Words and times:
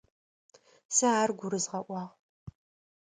Сэ 0.95 1.07
ар 1.21 1.29
гурызгъэӏуагъ. 1.39 2.05